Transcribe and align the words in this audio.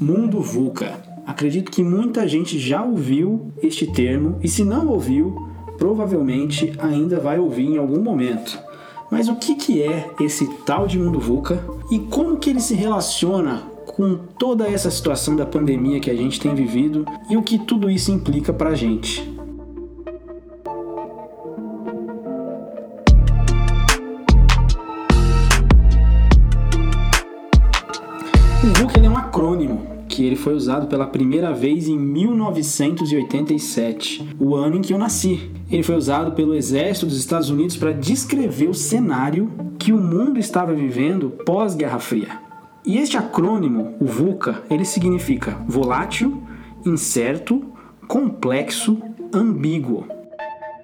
Mundo 0.00 0.40
VUCA. 0.40 0.96
Acredito 1.26 1.72
que 1.72 1.82
muita 1.82 2.26
gente 2.28 2.56
já 2.56 2.84
ouviu 2.84 3.52
este 3.60 3.84
termo 3.84 4.38
e 4.40 4.48
se 4.48 4.62
não 4.62 4.86
ouviu, 4.86 5.48
provavelmente 5.76 6.72
ainda 6.78 7.18
vai 7.18 7.40
ouvir 7.40 7.66
em 7.66 7.78
algum 7.78 8.00
momento. 8.00 8.56
Mas 9.10 9.28
o 9.28 9.34
que, 9.34 9.56
que 9.56 9.82
é 9.82 10.08
esse 10.20 10.46
tal 10.64 10.86
de 10.86 10.98
mundo 10.98 11.18
VUCA 11.18 11.64
e 11.90 11.98
como 11.98 12.36
que 12.36 12.48
ele 12.48 12.60
se 12.60 12.74
relaciona 12.74 13.64
com 13.86 14.16
toda 14.38 14.68
essa 14.68 14.90
situação 14.90 15.34
da 15.34 15.44
pandemia 15.44 15.98
que 15.98 16.10
a 16.10 16.14
gente 16.14 16.38
tem 16.38 16.54
vivido 16.54 17.04
e 17.28 17.36
o 17.36 17.42
que 17.42 17.58
tudo 17.58 17.90
isso 17.90 18.12
implica 18.12 18.52
para 18.52 18.70
a 18.70 18.74
gente? 18.76 19.37
O 28.68 28.72
VUCA 28.82 29.00
é 29.00 29.08
um 29.08 29.16
acrônimo 29.16 30.04
que 30.10 30.26
ele 30.26 30.36
foi 30.36 30.52
usado 30.52 30.88
pela 30.88 31.06
primeira 31.06 31.54
vez 31.54 31.88
em 31.88 31.98
1987, 31.98 34.36
o 34.38 34.54
ano 34.54 34.76
em 34.76 34.82
que 34.82 34.92
eu 34.92 34.98
nasci. 34.98 35.50
Ele 35.70 35.82
foi 35.82 35.96
usado 35.96 36.32
pelo 36.32 36.54
exército 36.54 37.06
dos 37.06 37.16
Estados 37.16 37.48
Unidos 37.48 37.78
para 37.78 37.92
descrever 37.92 38.68
o 38.68 38.74
cenário 38.74 39.50
que 39.78 39.90
o 39.90 39.96
mundo 39.96 40.38
estava 40.38 40.74
vivendo 40.74 41.30
pós-Guerra 41.46 41.98
Fria. 41.98 42.28
E 42.84 42.98
este 42.98 43.16
acrônimo, 43.16 43.94
o 43.98 44.04
VUCA, 44.04 44.62
ele 44.68 44.84
significa 44.84 45.56
volátil, 45.66 46.42
incerto, 46.84 47.72
complexo, 48.06 49.00
ambíguo. 49.32 50.04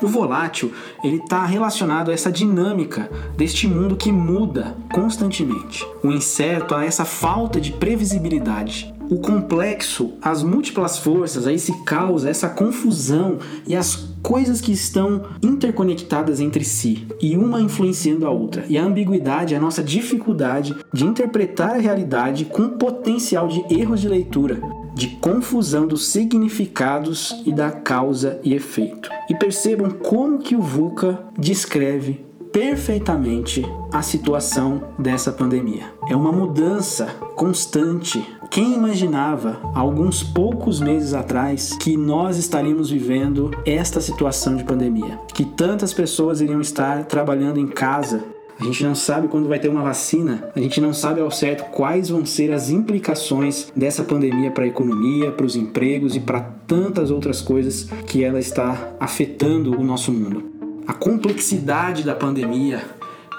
O 0.00 0.06
volátil 0.06 0.72
ele 1.02 1.16
está 1.16 1.44
relacionado 1.44 2.10
a 2.10 2.14
essa 2.14 2.30
dinâmica 2.30 3.10
deste 3.36 3.66
mundo 3.66 3.96
que 3.96 4.12
muda 4.12 4.76
constantemente. 4.92 5.86
O 6.02 6.10
incerto 6.10 6.74
a 6.74 6.84
essa 6.84 7.04
falta 7.04 7.60
de 7.60 7.72
previsibilidade 7.72 8.94
o 9.10 9.18
complexo, 9.18 10.12
as 10.20 10.42
múltiplas 10.42 10.98
forças, 10.98 11.46
a 11.46 11.52
esse 11.52 11.72
caos, 11.84 12.24
essa 12.24 12.48
confusão 12.48 13.38
e 13.66 13.74
as 13.74 14.08
coisas 14.22 14.60
que 14.60 14.72
estão 14.72 15.22
interconectadas 15.42 16.40
entre 16.40 16.64
si 16.64 17.06
e 17.20 17.36
uma 17.36 17.60
influenciando 17.60 18.26
a 18.26 18.30
outra. 18.30 18.64
E 18.68 18.76
a 18.76 18.84
ambiguidade 18.84 19.54
é 19.54 19.56
a 19.56 19.60
nossa 19.60 19.82
dificuldade 19.82 20.76
de 20.92 21.04
interpretar 21.04 21.76
a 21.76 21.78
realidade 21.78 22.44
com 22.44 22.68
potencial 22.68 23.48
de 23.48 23.64
erros 23.70 24.00
de 24.00 24.08
leitura, 24.08 24.60
de 24.98 25.06
confusão 25.18 25.86
dos 25.86 26.08
significados 26.08 27.40
e 27.46 27.52
da 27.52 27.70
causa 27.70 28.40
e 28.42 28.52
efeito. 28.52 29.08
E 29.30 29.34
percebam 29.34 29.90
como 29.90 30.40
que 30.40 30.56
o 30.56 30.60
VUCA 30.60 31.20
descreve 31.38 32.26
perfeitamente 32.52 33.64
a 33.92 34.02
situação 34.02 34.82
dessa 34.98 35.30
pandemia. 35.30 35.84
É 36.08 36.16
uma 36.16 36.32
mudança 36.32 37.06
constante. 37.36 38.26
Quem 38.50 38.74
imaginava, 38.74 39.60
alguns 39.72 40.24
poucos 40.24 40.80
meses 40.80 41.14
atrás, 41.14 41.76
que 41.78 41.96
nós 41.96 42.36
estaríamos 42.36 42.90
vivendo 42.90 43.52
esta 43.64 44.00
situação 44.00 44.56
de 44.56 44.64
pandemia? 44.64 45.16
Que 45.32 45.44
tantas 45.44 45.94
pessoas 45.94 46.40
iriam 46.40 46.60
estar 46.60 47.04
trabalhando 47.04 47.60
em 47.60 47.68
casa 47.68 48.24
a 48.60 48.64
gente 48.64 48.82
não 48.82 48.94
sabe 48.94 49.28
quando 49.28 49.48
vai 49.48 49.60
ter 49.60 49.68
uma 49.68 49.82
vacina, 49.82 50.50
a 50.54 50.58
gente 50.58 50.80
não 50.80 50.92
sabe 50.92 51.20
ao 51.20 51.30
certo 51.30 51.70
quais 51.70 52.08
vão 52.08 52.26
ser 52.26 52.52
as 52.52 52.70
implicações 52.70 53.72
dessa 53.74 54.02
pandemia 54.02 54.50
para 54.50 54.64
a 54.64 54.66
economia, 54.66 55.30
para 55.30 55.46
os 55.46 55.54
empregos 55.54 56.16
e 56.16 56.20
para 56.20 56.40
tantas 56.66 57.12
outras 57.12 57.40
coisas 57.40 57.84
que 58.06 58.24
ela 58.24 58.40
está 58.40 58.94
afetando 58.98 59.78
o 59.78 59.84
nosso 59.84 60.12
mundo. 60.12 60.42
A 60.88 60.92
complexidade 60.92 62.02
da 62.02 62.16
pandemia, 62.16 62.82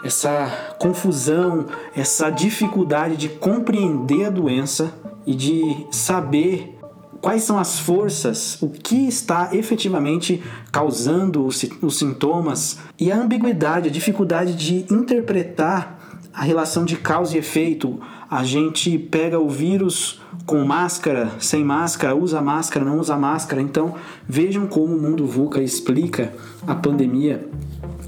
essa 0.05 0.75
confusão, 0.79 1.65
essa 1.93 2.29
dificuldade 2.29 3.17
de 3.17 3.27
compreender 3.27 4.25
a 4.25 4.29
doença 4.29 4.93
e 5.25 5.35
de 5.35 5.85
saber 5.91 6.78
quais 7.21 7.43
são 7.43 7.57
as 7.57 7.79
forças, 7.79 8.57
o 8.61 8.69
que 8.69 9.07
está 9.07 9.49
efetivamente 9.53 10.43
causando 10.71 11.45
os, 11.45 11.65
os 11.81 11.97
sintomas 11.97 12.79
e 12.99 13.11
a 13.11 13.17
ambiguidade, 13.17 13.89
a 13.89 13.91
dificuldade 13.91 14.55
de 14.55 14.85
interpretar 14.93 15.99
a 16.33 16.43
relação 16.43 16.85
de 16.85 16.95
causa 16.95 17.35
e 17.35 17.39
efeito. 17.39 17.99
A 18.29 18.43
gente 18.43 18.97
pega 18.97 19.39
o 19.39 19.49
vírus 19.49 20.21
com 20.45 20.63
máscara, 20.63 21.31
sem 21.39 21.63
máscara, 21.63 22.15
usa 22.15 22.41
máscara, 22.41 22.85
não 22.85 22.99
usa 22.99 23.17
máscara. 23.17 23.61
Então 23.61 23.95
vejam 24.27 24.67
como 24.67 24.95
o 24.95 25.01
mundo 25.01 25.25
VUCA 25.25 25.61
explica 25.61 26.33
a 26.65 26.75
pandemia 26.75 27.47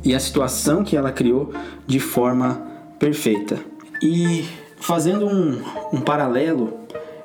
e 0.03 0.15
a 0.15 0.19
situação 0.19 0.83
que 0.83 0.95
ela 0.95 1.11
criou 1.11 1.53
de 1.85 1.99
forma 1.99 2.61
perfeita. 2.99 3.59
E 4.01 4.45
fazendo 4.79 5.27
um, 5.27 5.61
um 5.93 6.01
paralelo, 6.01 6.80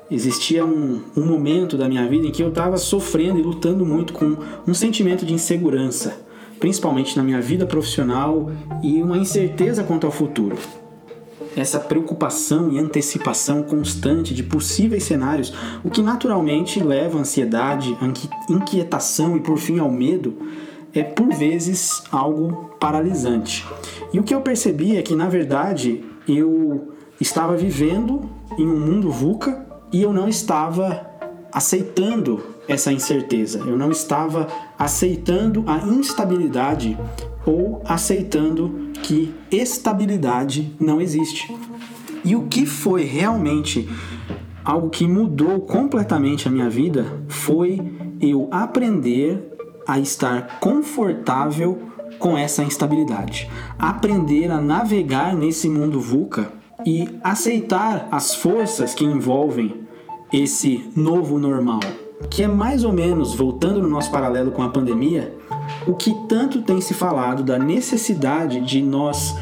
existia 0.09 0.65
um, 0.65 1.01
um, 1.15 1.25
momento 1.25 1.77
da 1.77 1.87
minha 1.87 2.07
vida 2.07 2.27
em 2.27 2.31
que 2.31 2.41
eu 2.41 2.49
estava 2.49 2.77
sofrendo 2.77 3.39
e 3.39 3.43
lutando 3.43 3.85
muito 3.85 4.13
com 4.13 4.37
um 4.65 4.73
sentimento 4.73 5.25
de 5.25 5.33
insegurança, 5.33 6.21
principalmente 6.59 7.15
na 7.17 7.23
minha 7.23 7.41
vida 7.41 7.65
profissional 7.65 8.51
e 8.81 9.01
uma 9.01 9.17
incerteza 9.17 9.83
quanto 9.83 10.05
ao 10.05 10.11
futuro 10.11 10.57
essa 11.55 11.79
preocupação 11.79 12.71
e 12.71 12.77
antecipação 12.77 13.63
constante 13.63 14.33
de 14.33 14.43
possíveis 14.43 15.03
cenários, 15.03 15.51
o 15.83 15.89
que 15.89 16.03
naturalmente 16.03 16.79
leva 16.79 17.17
à 17.17 17.21
ansiedade, 17.21 17.97
à 17.99 18.51
inquietação 18.51 19.35
e 19.35 19.39
por 19.39 19.57
fim 19.57 19.79
ao 19.79 19.89
medo, 19.89 20.37
é 20.93 21.01
por 21.01 21.33
vezes 21.33 22.03
algo 22.11 22.75
paralisante. 22.79 23.65
E 24.13 24.19
o 24.19 24.23
que 24.23 24.35
eu 24.35 24.41
percebi 24.41 24.97
é 24.97 25.01
que 25.01 25.15
na 25.15 25.27
verdade 25.27 26.03
eu 26.27 26.93
estava 27.19 27.57
vivendo 27.57 28.29
em 28.57 28.67
um 28.67 28.79
mundo 28.79 29.11
VUCA 29.11 29.66
e 29.91 30.01
eu 30.01 30.13
não 30.13 30.27
estava 30.27 31.05
aceitando 31.51 32.43
essa 32.67 32.91
incerteza, 32.91 33.59
eu 33.59 33.77
não 33.77 33.91
estava 33.91 34.47
aceitando 34.77 35.63
a 35.65 35.77
instabilidade 35.77 36.97
ou 37.45 37.81
aceitando 37.85 38.91
que 39.01 39.33
estabilidade 39.49 40.75
não 40.79 40.99
existe. 40.99 41.55
E 42.23 42.35
o 42.35 42.43
que 42.47 42.65
foi 42.65 43.03
realmente 43.03 43.89
algo 44.63 44.89
que 44.89 45.07
mudou 45.07 45.61
completamente 45.61 46.47
a 46.47 46.51
minha 46.51 46.69
vida 46.69 47.05
foi 47.29 47.79
eu 48.19 48.49
aprender 48.51 49.53
a 49.87 49.97
estar 49.97 50.59
confortável 50.59 51.87
com 52.19 52.37
essa 52.37 52.63
instabilidade, 52.63 53.49
aprender 53.79 54.51
a 54.51 54.59
navegar 54.59 55.33
nesse 55.35 55.69
mundo 55.69 56.01
VUCA 56.01 56.51
e 56.85 57.09
aceitar 57.23 58.07
as 58.11 58.35
forças 58.35 58.93
que 58.93 59.03
envolvem 59.03 59.87
esse 60.31 60.89
novo 60.95 61.39
normal, 61.39 61.79
que 62.29 62.43
é 62.43 62.47
mais 62.47 62.83
ou 62.83 62.91
menos, 62.91 63.33
voltando 63.33 63.81
no 63.81 63.89
nosso 63.89 64.11
paralelo 64.11 64.51
com 64.51 64.61
a 64.61 64.69
pandemia, 64.69 65.33
o 65.87 65.93
que 65.93 66.13
tanto 66.27 66.61
tem 66.61 66.81
se 66.81 66.93
falado 66.93 67.43
da 67.43 67.57
necessidade 67.57 68.61
de 68.61 68.81
nós 68.81 69.35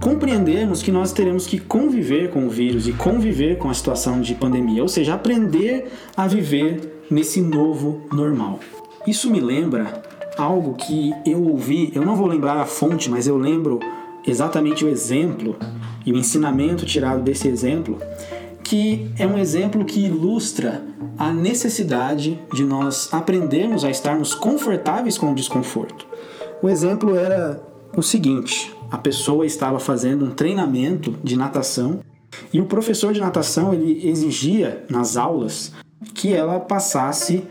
compreendermos 0.00 0.82
que 0.82 0.92
nós 0.92 1.12
teremos 1.12 1.46
que 1.46 1.58
conviver 1.58 2.30
com 2.30 2.46
o 2.46 2.50
vírus 2.50 2.86
e 2.86 2.92
conviver 2.92 3.58
com 3.58 3.68
a 3.68 3.74
situação 3.74 4.20
de 4.20 4.34
pandemia, 4.34 4.82
ou 4.82 4.88
seja, 4.88 5.14
aprender 5.14 5.90
a 6.16 6.26
viver 6.26 7.02
nesse 7.10 7.40
novo 7.40 8.02
normal. 8.12 8.60
Isso 9.06 9.30
me 9.30 9.40
lembra 9.40 10.02
algo 10.36 10.74
que 10.74 11.12
eu 11.26 11.42
ouvi, 11.42 11.90
eu 11.94 12.04
não 12.04 12.14
vou 12.14 12.26
lembrar 12.26 12.56
a 12.58 12.64
fonte, 12.64 13.10
mas 13.10 13.26
eu 13.26 13.36
lembro 13.36 13.80
exatamente 14.26 14.84
o 14.84 14.88
exemplo 14.88 15.56
e 16.08 16.12
o 16.12 16.16
ensinamento 16.16 16.86
tirado 16.86 17.22
desse 17.22 17.48
exemplo, 17.48 17.98
que 18.64 19.10
é 19.18 19.26
um 19.26 19.36
exemplo 19.36 19.84
que 19.84 20.06
ilustra 20.06 20.82
a 21.18 21.30
necessidade 21.30 22.40
de 22.50 22.64
nós 22.64 23.12
aprendermos 23.12 23.84
a 23.84 23.90
estarmos 23.90 24.34
confortáveis 24.34 25.18
com 25.18 25.32
o 25.32 25.34
desconforto. 25.34 26.06
O 26.62 26.68
exemplo 26.68 27.14
era 27.14 27.62
o 27.94 28.02
seguinte: 28.02 28.74
a 28.90 28.96
pessoa 28.96 29.44
estava 29.44 29.78
fazendo 29.78 30.24
um 30.24 30.30
treinamento 30.30 31.14
de 31.22 31.36
natação 31.36 32.00
e 32.54 32.58
o 32.58 32.64
professor 32.64 33.12
de 33.12 33.20
natação 33.20 33.74
ele 33.74 34.08
exigia 34.08 34.86
nas 34.88 35.18
aulas 35.18 35.74
que 36.14 36.32
ela 36.32 36.58
passasse 36.58 37.44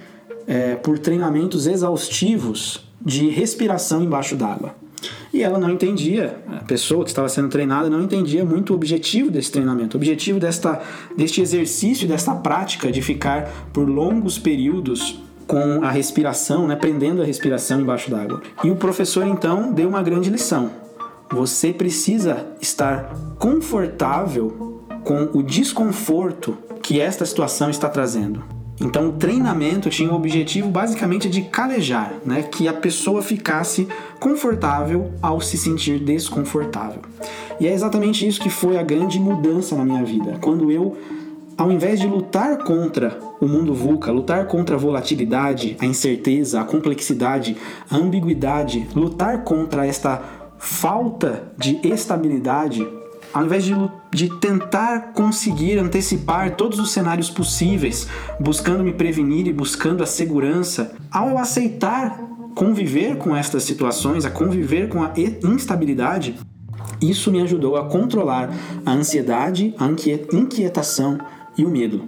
é, 0.47 0.75
por 0.75 0.97
treinamentos 0.97 1.67
exaustivos 1.67 2.83
de 2.99 3.29
respiração 3.29 4.01
embaixo 4.01 4.35
d'água. 4.35 4.73
E 5.37 5.43
ela 5.43 5.59
não 5.59 5.69
entendia, 5.69 6.35
a 6.47 6.63
pessoa 6.63 7.03
que 7.03 7.11
estava 7.11 7.29
sendo 7.29 7.47
treinada 7.47 7.91
não 7.91 8.01
entendia 8.01 8.43
muito 8.43 8.73
o 8.73 8.75
objetivo 8.75 9.29
desse 9.29 9.51
treinamento, 9.51 9.95
o 9.95 9.99
objetivo 9.99 10.39
desta, 10.39 10.81
deste 11.15 11.41
exercício, 11.41 12.07
desta 12.07 12.33
prática 12.33 12.91
de 12.91 13.03
ficar 13.03 13.47
por 13.71 13.87
longos 13.87 14.39
períodos 14.39 15.21
com 15.45 15.83
a 15.83 15.91
respiração, 15.91 16.67
né, 16.67 16.75
prendendo 16.75 17.21
a 17.21 17.25
respiração 17.25 17.79
embaixo 17.79 18.09
d'água. 18.09 18.41
E 18.63 18.71
o 18.71 18.75
professor 18.77 19.27
então 19.27 19.71
deu 19.71 19.87
uma 19.87 20.01
grande 20.01 20.31
lição. 20.31 20.71
Você 21.29 21.71
precisa 21.71 22.47
estar 22.59 23.13
confortável 23.37 24.81
com 25.03 25.29
o 25.37 25.43
desconforto 25.43 26.57
que 26.81 26.99
esta 26.99 27.27
situação 27.27 27.69
está 27.69 27.87
trazendo. 27.87 28.56
Então, 28.79 29.09
o 29.09 29.13
treinamento 29.13 29.89
tinha 29.89 30.11
o 30.11 30.15
objetivo 30.15 30.69
basicamente 30.69 31.29
de 31.29 31.41
calejar, 31.41 32.13
né? 32.23 32.43
que 32.43 32.67
a 32.67 32.73
pessoa 32.73 33.21
ficasse 33.21 33.87
confortável 34.19 35.11
ao 35.21 35.41
se 35.41 35.57
sentir 35.57 35.99
desconfortável. 35.99 37.01
E 37.59 37.67
é 37.67 37.73
exatamente 37.73 38.27
isso 38.27 38.39
que 38.39 38.49
foi 38.49 38.77
a 38.77 38.83
grande 38.83 39.19
mudança 39.19 39.75
na 39.75 39.83
minha 39.83 40.03
vida. 40.03 40.37
Quando 40.39 40.71
eu 40.71 40.95
ao 41.57 41.71
invés 41.71 41.99
de 41.99 42.05
lutar 42.05 42.59
contra 42.59 43.17
o 43.41 43.47
mundo 43.47 43.73
VUCA, 43.73 44.11
lutar 44.11 44.45
contra 44.45 44.75
a 44.75 44.79
volatilidade, 44.79 45.75
a 45.79 45.85
incerteza, 45.85 46.61
a 46.61 46.63
complexidade, 46.63 47.57
a 47.89 47.97
ambiguidade, 47.97 48.87
lutar 48.93 49.43
contra 49.43 49.85
esta 49.85 50.21
falta 50.59 51.51
de 51.57 51.79
estabilidade, 51.83 52.87
ao 53.37 53.45
invés 53.45 53.63
de, 53.63 53.75
de 54.11 54.29
tentar 54.39 55.13
conseguir 55.13 55.77
antecipar 55.77 56.55
todos 56.55 56.79
os 56.79 56.89
cenários 56.89 57.29
possíveis, 57.29 58.07
buscando 58.39 58.83
me 58.83 58.91
prevenir 58.91 59.45
e 59.45 59.53
buscando 59.53 60.01
a 60.01 60.07
segurança, 60.07 60.95
ao 61.11 61.37
aceitar 61.37 62.19
conviver 62.55 63.17
com 63.17 63.35
estas 63.35 63.61
situações, 63.61 64.25
a 64.25 64.31
conviver 64.31 64.89
com 64.89 65.03
a 65.03 65.13
instabilidade, 65.43 66.33
isso 66.99 67.31
me 67.31 67.39
ajudou 67.43 67.77
a 67.77 67.85
controlar 67.85 68.49
a 68.83 68.91
ansiedade, 68.91 69.75
a 69.77 69.85
inquietação 70.35 71.19
e 71.55 71.63
o 71.63 71.69
medo. 71.69 72.05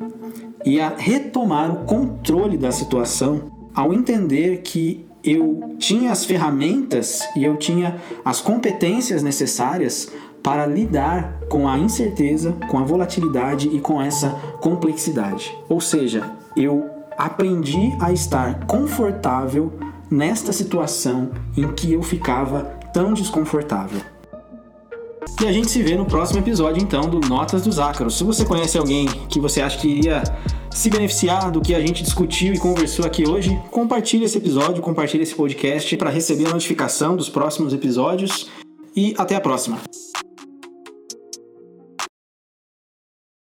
E 0.65 0.81
a 0.81 0.95
retomar 0.97 1.71
o 1.71 1.85
controle 1.85 2.57
da 2.57 2.71
situação 2.71 3.51
ao 3.75 3.93
entender 3.93 4.63
que 4.63 5.05
eu 5.23 5.75
tinha 5.77 6.11
as 6.11 6.25
ferramentas 6.25 7.21
e 7.35 7.43
eu 7.43 7.57
tinha 7.57 7.97
as 8.25 8.41
competências 8.41 9.21
necessárias 9.21 10.11
para 10.43 10.65
lidar 10.65 11.39
com 11.49 11.67
a 11.67 11.77
incerteza, 11.77 12.55
com 12.69 12.77
a 12.77 12.83
volatilidade 12.83 13.69
e 13.69 13.79
com 13.79 14.01
essa 14.01 14.29
complexidade. 14.61 15.55
Ou 15.67 15.81
seja, 15.81 16.31
eu 16.55 16.89
aprendi 17.17 17.95
a 17.99 18.11
estar 18.13 18.65
confortável 18.65 19.73
nesta 20.09 20.53
situação 20.53 21.31
em 21.55 21.67
que 21.73 21.93
eu 21.93 22.01
ficava 22.01 22.63
tão 22.93 23.13
desconfortável. 23.13 24.01
E 25.41 25.47
a 25.47 25.53
gente 25.53 25.69
se 25.69 25.81
vê 25.81 25.95
no 25.95 26.05
próximo 26.05 26.39
episódio, 26.39 26.81
então, 26.81 27.01
do 27.01 27.19
Notas 27.21 27.61
dos 27.61 27.79
Ácaros. 27.79 28.17
Se 28.17 28.23
você 28.23 28.43
conhece 28.43 28.77
alguém 28.77 29.07
que 29.29 29.39
você 29.39 29.61
acha 29.61 29.77
que 29.77 29.87
iria 29.87 30.23
se 30.69 30.89
beneficiar 30.89 31.49
do 31.51 31.61
que 31.61 31.73
a 31.73 31.79
gente 31.79 32.03
discutiu 32.03 32.53
e 32.53 32.59
conversou 32.59 33.05
aqui 33.05 33.27
hoje, 33.27 33.57
compartilhe 33.71 34.25
esse 34.25 34.37
episódio, 34.37 34.81
compartilhe 34.81 35.23
esse 35.23 35.35
podcast 35.35 35.95
para 35.97 36.09
receber 36.09 36.47
a 36.47 36.51
notificação 36.51 37.15
dos 37.15 37.29
próximos 37.29 37.73
episódios. 37.73 38.49
E 38.95 39.13
até 39.17 39.35
a 39.35 39.41
próxima! 39.41 39.79